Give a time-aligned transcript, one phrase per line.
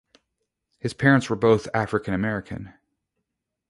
[0.79, 2.73] His parents were both African-American.